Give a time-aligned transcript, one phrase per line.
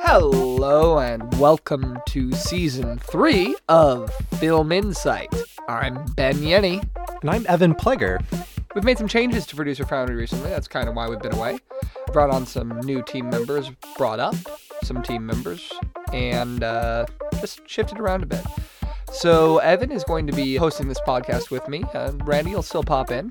[0.00, 5.32] Hello and welcome to season three of Film Insight.
[5.68, 6.86] I'm Ben Yennie.
[7.22, 8.22] And I'm Evan Pleger.
[8.74, 10.50] We've made some changes to Producer Foundry recently.
[10.50, 11.60] That's kind of why we've been away.
[12.12, 14.34] Brought on some new team members, brought up
[14.82, 15.72] some team members,
[16.12, 17.06] and uh,
[17.40, 18.44] just shifted around a bit.
[19.12, 21.84] So Evan is going to be hosting this podcast with me.
[21.94, 23.30] and Randy will still pop in.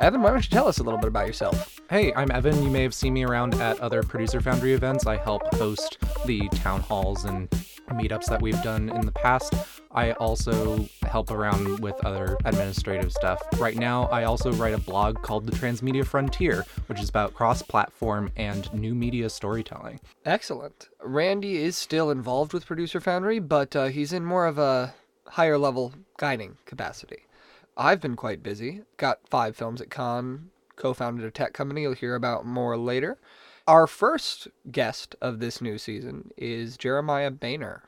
[0.00, 1.80] Evan, why don't you tell us a little bit about yourself?
[1.90, 2.62] Hey, I'm Evan.
[2.62, 5.06] You may have seen me around at other Producer Foundry events.
[5.06, 7.50] I help host the town halls and
[7.90, 9.54] meetups that we've done in the past.
[9.92, 13.40] I also help around with other administrative stuff.
[13.58, 17.60] Right now, I also write a blog called The Transmedia Frontier, which is about cross
[17.62, 19.98] platform and new media storytelling.
[20.24, 20.88] Excellent.
[21.02, 24.94] Randy is still involved with Producer Foundry, but uh, he's in more of a
[25.26, 27.26] higher level guiding capacity.
[27.76, 28.82] I've been quite busy.
[28.96, 33.18] Got five films at Cannes, co founded a tech company you'll hear about more later.
[33.66, 37.82] Our first guest of this new season is Jeremiah Boehner.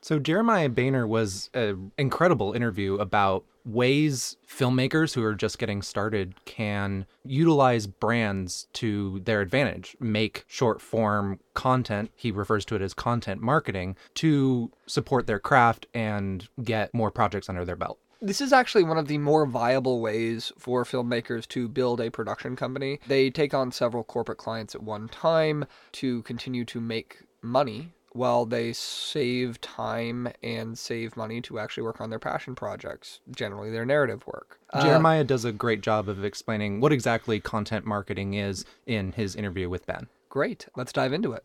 [0.00, 6.34] So Jeremiah Boehner was an incredible interview about ways filmmakers who are just getting started
[6.46, 12.94] can utilize brands to their advantage, make short form content, he refers to it as
[12.94, 17.98] content marketing, to support their craft and get more projects under their belt.
[18.20, 22.56] This is actually one of the more viable ways for filmmakers to build a production
[22.56, 22.98] company.
[23.06, 28.44] They take on several corporate clients at one time to continue to make money while
[28.44, 33.86] they save time and save money to actually work on their passion projects, generally their
[33.86, 34.58] narrative work.
[34.72, 39.36] Uh, Jeremiah does a great job of explaining what exactly content marketing is in his
[39.36, 40.08] interview with Ben.
[40.28, 40.66] Great.
[40.76, 41.44] Let's dive into it.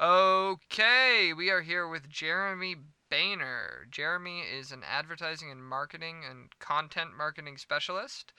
[0.00, 2.74] Okay, we are here with Jeremy
[3.08, 3.86] Boehner.
[3.88, 8.32] Jeremy is an advertising and marketing and content marketing specialist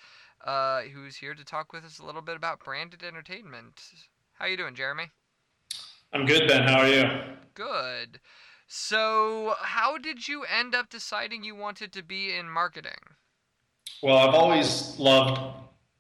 [0.44, 3.82] uh, who's here to talk with us a little bit about branded entertainment.
[4.34, 5.12] How you doing, Jeremy?
[6.14, 6.68] I'm good, Ben.
[6.68, 7.10] How are you?
[7.56, 8.20] Good.
[8.68, 12.92] So, how did you end up deciding you wanted to be in marketing?
[14.04, 15.42] Well, I've always loved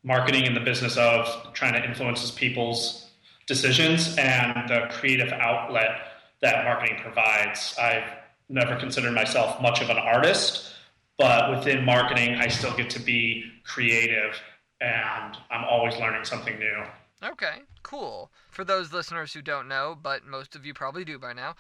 [0.03, 3.09] marketing in the business of trying to influence people's
[3.47, 5.99] decisions and the creative outlet
[6.41, 7.75] that marketing provides.
[7.81, 8.09] I've
[8.49, 10.73] never considered myself much of an artist,
[11.17, 14.39] but within marketing, I still get to be creative
[14.79, 16.83] and I'm always learning something new.
[17.23, 18.31] Okay, cool.
[18.51, 21.55] For those listeners who don't know, but most of you probably do by now,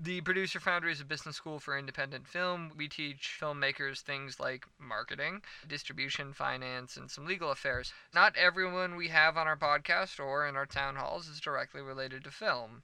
[0.00, 2.72] the Producer Foundry is a business school for independent film.
[2.76, 7.92] We teach filmmakers things like marketing, distribution, finance, and some legal affairs.
[8.14, 12.22] Not everyone we have on our podcast or in our town halls is directly related
[12.24, 12.82] to film.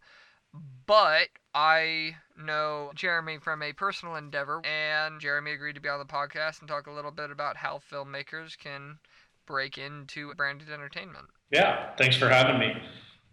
[0.86, 6.04] But I know Jeremy from a personal endeavor, and Jeremy agreed to be on the
[6.04, 8.98] podcast and talk a little bit about how filmmakers can
[9.46, 11.26] break into branded entertainment.
[11.50, 12.74] Yeah, thanks for having me.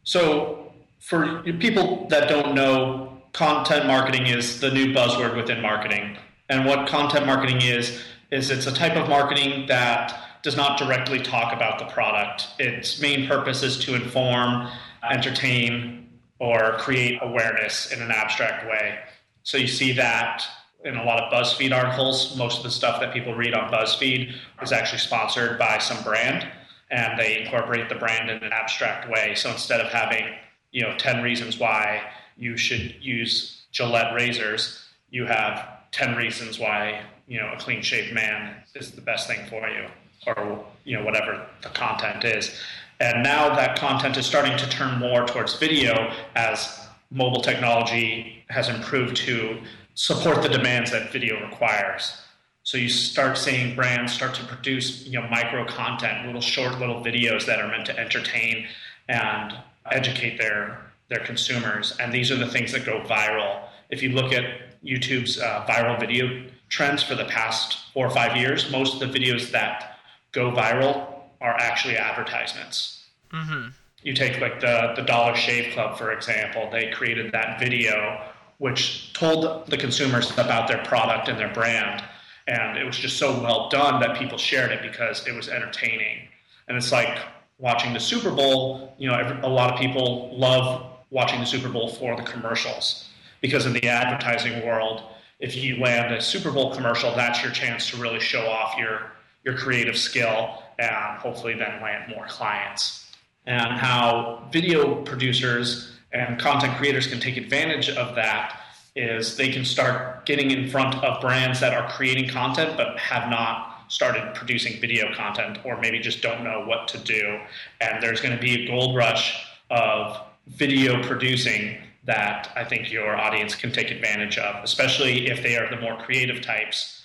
[0.03, 6.17] So, for people that don't know, content marketing is the new buzzword within marketing.
[6.49, 8.01] And what content marketing is,
[8.31, 12.47] is it's a type of marketing that does not directly talk about the product.
[12.59, 14.67] Its main purpose is to inform,
[15.09, 18.97] entertain, or create awareness in an abstract way.
[19.43, 20.43] So you see that
[20.83, 22.35] in a lot of BuzzFeed articles.
[22.37, 26.47] Most of the stuff that people read on BuzzFeed is actually sponsored by some brand,
[26.89, 29.35] and they incorporate the brand in an abstract way.
[29.35, 30.25] So instead of having,
[30.71, 32.01] you know, 10 reasons why
[32.37, 38.13] you should use Gillette razors, you have 10 reasons why, you know, a clean shaved
[38.13, 39.85] man is the best thing for you,
[40.25, 42.59] or, you know, whatever the content is.
[42.99, 48.69] And now that content is starting to turn more towards video as mobile technology has
[48.69, 49.59] improved to
[49.93, 52.21] support the demands that video requires.
[52.63, 57.03] So you start seeing brands start to produce, you know, micro content, little short little
[57.03, 58.67] videos that are meant to entertain
[59.09, 59.55] and
[59.91, 61.97] educate their their consumers.
[61.99, 63.63] And these are the things that go viral.
[63.89, 68.37] If you look at YouTube's uh, viral video trends for the past four or five
[68.37, 69.99] years, most of the videos that
[70.31, 71.07] go viral
[71.41, 73.03] are actually advertisements.
[73.33, 73.69] Mm-hmm.
[74.03, 76.69] You take like the the Dollar Shave Club for example.
[76.71, 78.21] They created that video
[78.61, 82.03] which told the consumers about their product and their brand,
[82.47, 86.27] and it was just so well done that people shared it because it was entertaining.
[86.67, 87.17] And it's like
[87.57, 88.93] watching the Super Bowl.
[88.99, 93.09] You know, a lot of people love watching the Super Bowl for the commercials
[93.41, 95.05] because in the advertising world,
[95.39, 99.11] if you land a Super Bowl commercial, that's your chance to really show off your
[99.43, 103.07] your creative skill and hopefully then land more clients.
[103.47, 108.59] and how video producers and content creators can take advantage of that
[108.95, 113.29] is they can start getting in front of brands that are creating content but have
[113.29, 117.39] not started producing video content or maybe just don't know what to do.
[117.79, 120.17] And there's going to be a gold rush of
[120.47, 125.69] video producing that I think your audience can take advantage of, especially if they are
[125.69, 127.03] the more creative types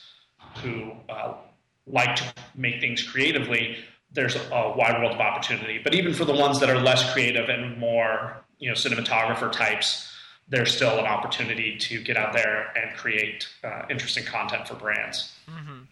[0.62, 1.35] who uh,
[1.87, 3.79] like to make things creatively.
[4.12, 5.79] There's a wide world of opportunity.
[5.82, 10.12] But even for the ones that are less creative and more, you know, cinematographer types,
[10.49, 15.32] there's still an opportunity to get out there and create uh, interesting content for brands.
[15.50, 15.82] Mm-hmm.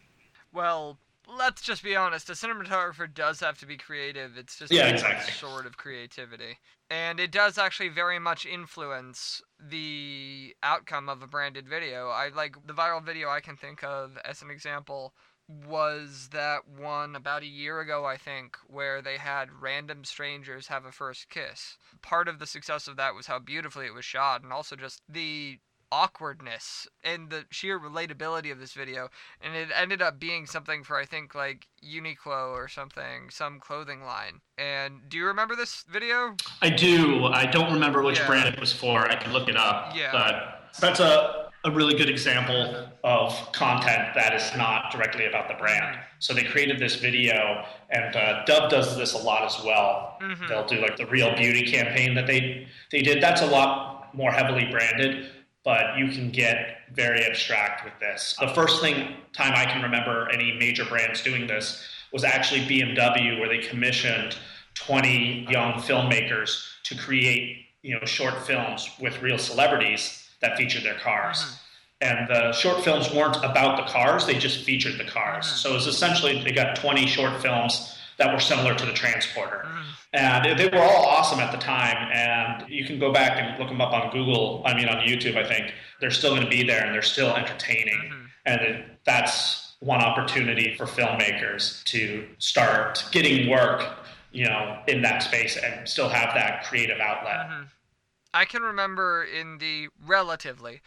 [0.52, 2.30] Well, let's just be honest.
[2.30, 4.36] A cinematographer does have to be creative.
[4.36, 5.32] It's just yeah, a exactly.
[5.32, 6.58] sort of creativity,
[6.90, 12.08] and it does actually very much influence the outcome of a branded video.
[12.08, 15.14] I like the viral video I can think of as an example
[15.48, 20.84] was that one about a year ago, I think, where they had random strangers have
[20.84, 21.76] a first kiss.
[22.02, 25.02] Part of the success of that was how beautifully it was shot, and also just
[25.08, 25.58] the
[25.92, 29.08] awkwardness and the sheer relatability of this video.
[29.40, 34.02] And it ended up being something for, I think, like Uniqlo or something, some clothing
[34.02, 34.40] line.
[34.58, 36.36] And do you remember this video?
[36.62, 37.26] I do.
[37.26, 38.26] I don't remember which Yeah.
[38.26, 39.08] brand it was for.
[39.08, 39.94] I could look it up.
[39.94, 40.10] Yeah.
[40.10, 45.54] But that's a, a really good example of content that is not directly about the
[45.54, 45.98] brand.
[46.18, 50.18] So they created this video, and uh, Dove does this a lot as well.
[50.20, 50.46] Mhm.
[50.48, 53.22] They'll do like the Real Beauty campaign that they they did.
[53.22, 55.30] That's a lot more heavily branded,
[55.64, 58.36] but you can get very abstract with this.
[58.38, 61.82] The first thing time I can remember any major brands doing this
[62.12, 64.36] was actually BMW, where they commissioned
[64.74, 70.98] 20 young filmmakers to create you know short films with real celebrities that featured their
[70.98, 71.38] cars.
[71.38, 71.54] Mm-hmm.
[72.00, 75.46] And the short films weren't about the cars; they just featured the cars.
[75.46, 75.56] Mm-hmm.
[75.56, 79.64] So it was essentially they got 20 short films that were similar to the transporter.
[79.66, 79.90] Mm-hmm.
[80.12, 82.10] And they- were all awesome at the time.
[82.12, 85.36] And you can go back and look them up on Google, I mean, on YouTube,
[85.36, 85.72] I think.
[86.00, 88.12] They're still going to be there and they're still entertaining.
[88.46, 93.84] And it, that's one opportunity for filmmakers to start getting work,
[94.32, 97.46] you know, in that space and still have that creative outlet.
[98.34, 100.82] I can remember in the relatively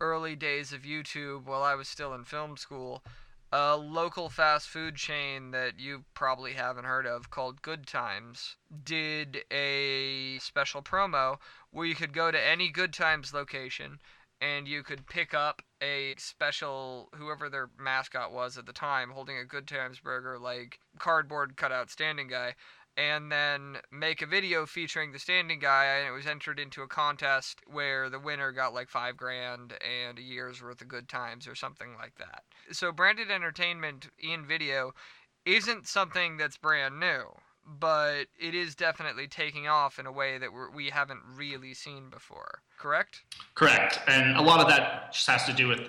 [0.00, 3.02] early days of YouTube while I was still in film school,
[3.50, 8.54] a local fast food chain that you probably haven't heard of called Good Times
[8.84, 11.38] did a special promo
[11.72, 13.98] where you could go to any Good Times location
[14.40, 19.38] and you could pick up a special whoever their mascot was at the time holding
[19.38, 22.54] a Good Times burger like cardboard cutout standing guy
[22.96, 26.88] and then make a video featuring the standing guy and it was entered into a
[26.88, 31.48] contest where the winner got like five grand and a year's worth of good times
[31.48, 32.42] or something like that.
[32.70, 34.92] So branded entertainment in video
[35.46, 37.24] isn't something that's brand new
[37.64, 42.10] but it is definitely taking off in a way that we're, we haven't really seen
[42.10, 42.62] before.
[42.78, 43.22] Correct?
[43.54, 44.00] Correct.
[44.08, 45.80] And a lot of that just has to do with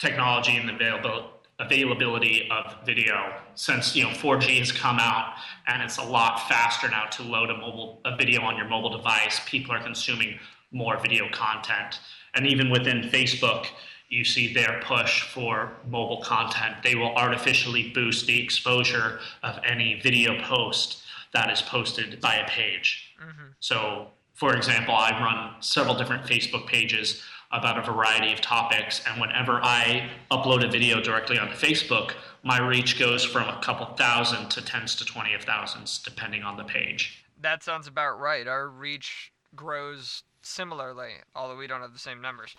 [0.00, 5.34] technology and the available availability of video since you know 4G has come out
[5.68, 8.96] and it's a lot faster now to load a mobile a video on your mobile
[8.96, 9.40] device.
[9.46, 10.38] People are consuming
[10.72, 12.00] more video content.
[12.34, 13.66] And even within Facebook
[14.08, 16.76] you see their push for mobile content.
[16.82, 21.02] They will artificially boost the exposure of any video post
[21.32, 23.12] that is posted by a page.
[23.20, 23.48] Mm-hmm.
[23.60, 29.20] So, for example, I run several different Facebook pages about a variety of topics, and
[29.20, 34.50] whenever I upload a video directly onto Facebook, my reach goes from a couple thousand
[34.50, 37.24] to tens to twenty of thousands, depending on the page.
[37.40, 42.56] that sounds about right our reach grows similarly although we don't have the same numbers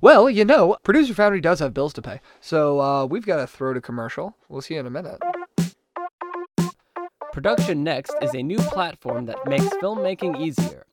[0.00, 2.20] Well, you know, Producer Foundry does have bills to pay.
[2.40, 4.36] So uh, we've got to throw to commercial.
[4.48, 5.20] We'll see you in a minute.
[7.32, 10.85] Production Next is a new platform that makes filmmaking easier.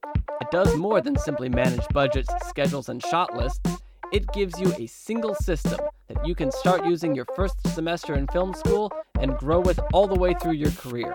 [0.54, 3.68] Does more than simply manage budgets, schedules, and shot lists.
[4.12, 8.28] It gives you a single system that you can start using your first semester in
[8.28, 11.12] film school and grow with all the way through your career.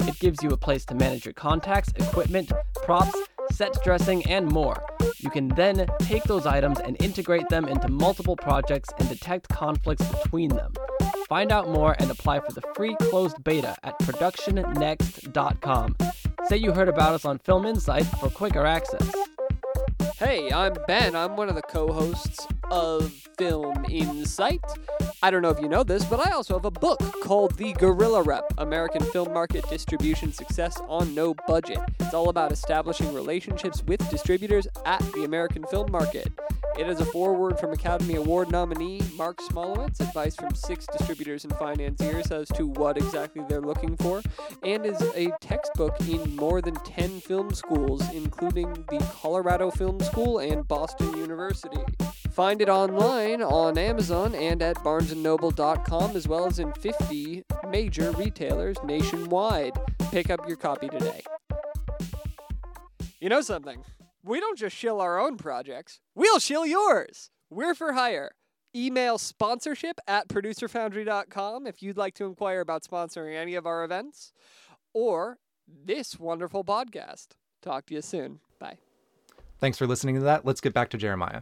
[0.00, 2.50] It gives you a place to manage your contacts, equipment,
[2.82, 3.14] props,
[3.52, 4.82] set dressing, and more.
[5.18, 10.06] You can then take those items and integrate them into multiple projects and detect conflicts
[10.06, 10.72] between them.
[11.28, 15.96] Find out more and apply for the free closed beta at productionnext.com.
[16.48, 19.12] Say you heard about us on Film Insight for quicker access.
[20.16, 21.14] Hey, I'm Ben.
[21.14, 24.62] I'm one of the co hosts of Film Insight.
[25.22, 27.74] I don't know if you know this, but I also have a book called The
[27.74, 31.80] Guerrilla Rep American Film Market Distribution Success on No Budget.
[32.00, 36.32] It's all about establishing relationships with distributors at the American film market.
[36.78, 41.52] It has a foreword from Academy Award nominee Marc Smolowitz, advice from six distributors and
[41.56, 44.22] financiers as to what exactly they're looking for,
[44.62, 50.38] and is a textbook in more than 10 film schools, including the Colorado Film School
[50.38, 51.82] and Boston University.
[52.30, 58.76] Find it online on Amazon and at barnesandnoble.com, as well as in 50 major retailers
[58.84, 59.72] nationwide.
[60.12, 61.22] Pick up your copy today.
[63.18, 63.82] You know something?
[64.28, 67.30] We don't just shill our own projects, we'll shill yours.
[67.48, 68.32] We're for hire.
[68.76, 74.34] Email sponsorship at producerfoundry.com if you'd like to inquire about sponsoring any of our events
[74.92, 77.28] or this wonderful podcast.
[77.62, 78.40] Talk to you soon.
[78.58, 78.76] Bye.
[79.60, 80.44] Thanks for listening to that.
[80.44, 81.40] Let's get back to Jeremiah.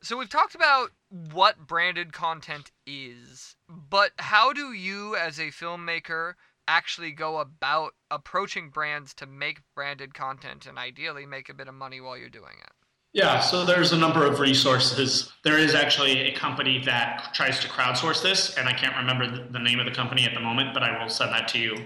[0.00, 0.90] So we've talked about
[1.32, 6.34] what branded content is, but how do you as a filmmaker
[6.70, 11.74] actually go about approaching brands to make branded content and ideally make a bit of
[11.74, 12.72] money while you're doing it?
[13.12, 15.32] Yeah, so there's a number of resources.
[15.42, 19.58] There is actually a company that tries to crowdsource this, and I can't remember the
[19.58, 21.76] name of the company at the moment, but I will send that to you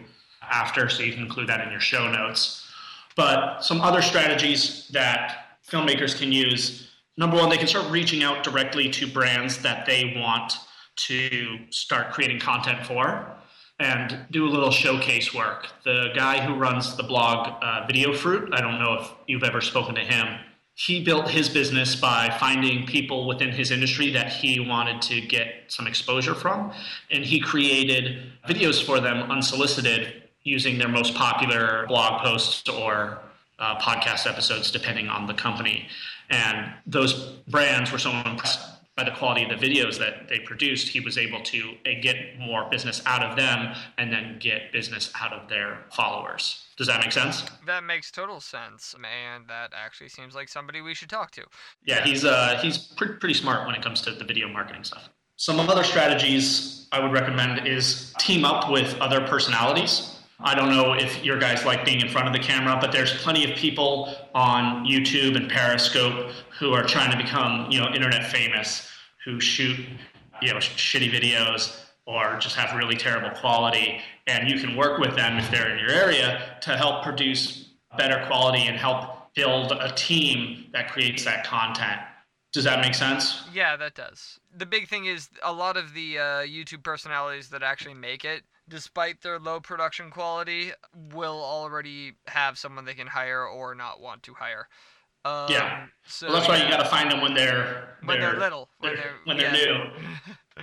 [0.42, 2.70] after so you can include that in your show notes.
[3.16, 8.44] But some other strategies that filmmakers can use number one, they can start reaching out
[8.44, 10.58] directly to brands that they want
[10.96, 13.34] to start creating content for
[13.78, 15.66] and do a little showcase work.
[15.84, 19.60] The guy who runs the blog uh, Video Fruit, I don't know if you've ever
[19.60, 20.38] spoken to him.
[20.76, 25.64] He built his business by finding people within his industry that he wanted to get
[25.68, 26.72] some exposure from,
[27.10, 33.18] and he created videos for them unsolicited using their most popular blog posts or
[33.58, 35.88] uh, podcast episodes, depending on the company.
[36.28, 37.14] And those
[37.48, 41.18] brands were so impressed by the quality of the videos that they produced, he was
[41.18, 45.84] able to get more business out of them and then get business out of their
[45.92, 46.66] followers.
[46.76, 47.44] Does that make sense?
[47.66, 51.44] That makes total sense, and that actually seems like somebody we should talk to.
[51.84, 55.08] Yeah, he's uh, he's pretty, pretty smart when it comes to the video marketing stuff.
[55.36, 60.94] Some other strategies I would recommend is team up with other personalities I don't know
[60.94, 64.14] if your guys like being in front of the camera, but there's plenty of people
[64.34, 68.88] on YouTube and Periscope who are trying to become, you know, internet famous,
[69.24, 69.78] who shoot,
[70.42, 74.00] you know, shitty videos or just have really terrible quality.
[74.26, 78.24] And you can work with them if they're in your area to help produce better
[78.26, 82.00] quality and help build a team that creates that content.
[82.52, 83.42] Does that make sense?
[83.52, 84.38] Yeah, that does.
[84.56, 88.44] The big thing is a lot of the uh, YouTube personalities that actually make it
[88.68, 90.72] despite their low production quality,
[91.12, 94.68] will already have someone they can hire or not want to hire.
[95.24, 95.86] Um, yeah.
[96.06, 98.68] So well, that's why you got to find them when they're, when they're, they're little,
[98.78, 99.74] when they're, when they're, yeah.
[99.74, 100.62] new.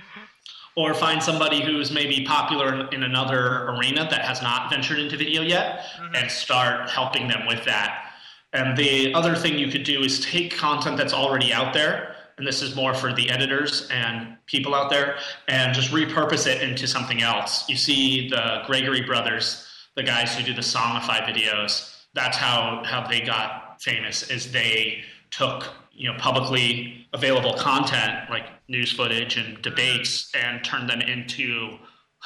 [0.76, 5.42] or find somebody who's maybe popular in another arena that has not ventured into video
[5.42, 6.14] yet mm-hmm.
[6.14, 8.12] and start helping them with that.
[8.52, 12.46] And the other thing you could do is take content that's already out there and
[12.46, 15.16] this is more for the editors and people out there,
[15.48, 17.68] and just repurpose it into something else.
[17.68, 21.94] You see the Gregory brothers, the guys who do the Songify videos.
[22.14, 24.30] That's how how they got famous.
[24.30, 30.88] Is they took you know publicly available content like news footage and debates and turned
[30.88, 31.78] them into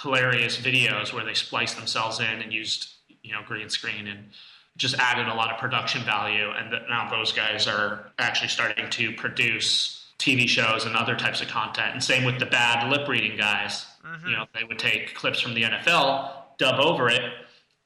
[0.02, 2.88] hilarious videos where they spliced themselves in and used
[3.22, 4.30] you know green screen and
[4.76, 8.88] just added a lot of production value and that now those guys are actually starting
[8.90, 11.92] to produce TV shows and other types of content.
[11.92, 13.86] And same with the bad lip reading guys.
[14.04, 14.28] Mm-hmm.
[14.28, 17.22] You know, they would take clips from the NFL, dub over it,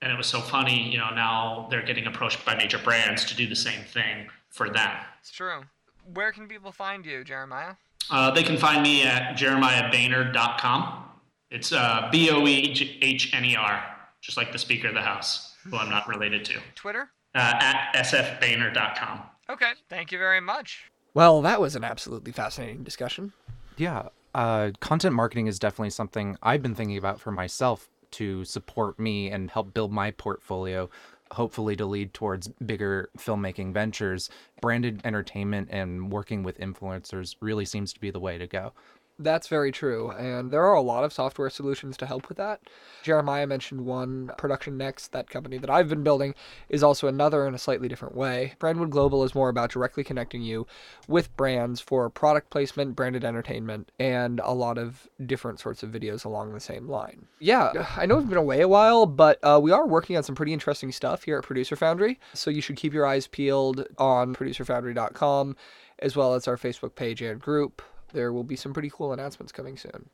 [0.03, 0.91] and it was so funny.
[0.91, 4.69] You know, now they're getting approached by major brands to do the same thing for
[4.69, 4.91] them.
[5.21, 5.63] It's true.
[6.15, 7.75] Where can people find you, Jeremiah?
[8.11, 11.05] Uh, they can find me at jeremiahboehner.com.
[11.51, 13.85] It's uh, B O E H N E R,
[14.21, 16.61] just like the Speaker of the House, who I'm not related to.
[16.75, 17.11] Twitter?
[17.35, 19.23] Uh, at sfboehner.com.
[19.49, 20.91] Okay, thank you very much.
[21.15, 23.33] Well, that was an absolutely fascinating discussion.
[23.77, 24.09] Yeah.
[24.35, 29.31] Uh, content marketing is definitely something I've been thinking about for myself to support me
[29.31, 30.89] and help build my portfolio,
[31.33, 34.31] hopefully to lead towards bigger filmmaking ventures.
[34.61, 38.73] Branded entertainment and working with influencers really seems to be the way to go.
[39.21, 40.11] That's very true.
[40.13, 42.61] And there are a lot of software solutions to help with that.
[43.03, 46.35] Jeremiah mentioned one, Production Next, that company that I've been building,
[46.71, 48.55] is also another in a slightly different way.
[48.59, 50.67] Brandwood Global is more about directly connecting you
[51.07, 56.25] with brands for product placement, branded entertainment, and a lot of different sorts of videos
[56.25, 57.27] along the same line.
[57.41, 60.35] Yeah, I know we've been away a while, but uh, we are working on some
[60.35, 62.19] pretty interesting stuff here at Producer Foundry.
[62.33, 65.57] So you should keep your eyes peeled on producerfoundry.com
[65.99, 69.53] as well as our Facebook page and group there will be some pretty cool announcements
[69.53, 70.11] coming soon.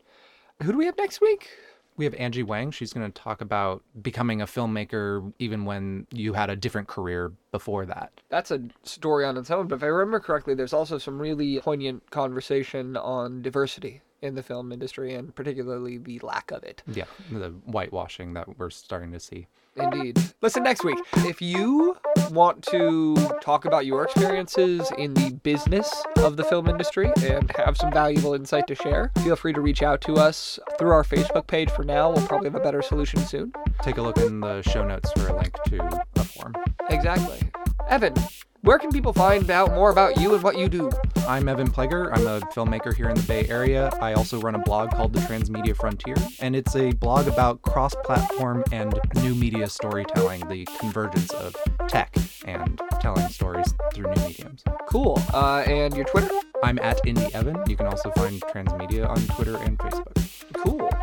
[0.63, 1.51] Who do we have next week?
[1.97, 2.71] We have Angie Wang.
[2.71, 7.33] She's going to talk about becoming a filmmaker even when you had a different career
[7.53, 8.13] before that.
[8.29, 11.59] That's a story on its own, but if I remember correctly, there's also some really
[11.61, 16.83] poignant conversation on diversity in the film industry and particularly the lack of it.
[16.87, 19.47] Yeah, the whitewashing that we're starting to see.
[19.77, 20.19] Indeed.
[20.41, 20.99] Listen next week.
[21.17, 21.97] If you
[22.31, 27.77] want to talk about your experiences in the business of the film industry and have
[27.77, 31.47] some valuable insight to share, feel free to reach out to us through our Facebook
[31.47, 32.11] page for now.
[32.11, 33.53] We'll probably have a better solution soon.
[33.83, 36.55] Take a look in the show notes for a link to a form.
[36.91, 37.41] Exactly.
[37.89, 38.15] Evan,
[38.63, 40.91] where can people find out more about you and what you do?
[41.29, 42.11] I'm Evan Pleger.
[42.17, 43.91] I'm a filmmaker here in the Bay Area.
[44.01, 47.95] I also run a blog called The Transmedia Frontier, and it's a blog about cross
[48.05, 51.57] platform and new media storytelling, the convergence of
[51.89, 52.15] tech
[52.45, 54.63] and telling stories through new mediums.
[54.89, 55.21] Cool.
[55.35, 56.31] Uh, and your Twitter?
[56.63, 57.59] I'm at Indie Evan.
[57.67, 60.16] You can also find Transmedia on Twitter and Facebook.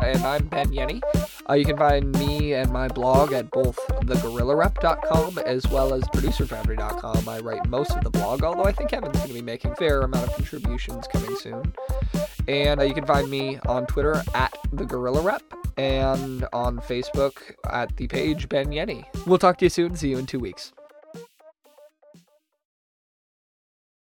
[0.04, 1.00] And I'm Ben Yennie.
[1.48, 7.26] Uh, you can find me and my blog at both theguerrillarep.com as well as producerfoundry.com.
[7.26, 9.76] I write most of the blog, although I think Evan's going to be making a
[9.76, 11.72] fair amount of contributions coming soon.
[12.48, 15.42] And uh, you can find me on Twitter at the Guerrilla Rep
[15.78, 19.06] and on Facebook at the page Ben Yennie.
[19.26, 19.96] We'll talk to you soon.
[19.96, 20.72] See you in two weeks.